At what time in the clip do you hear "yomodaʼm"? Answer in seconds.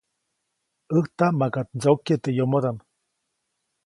2.37-2.81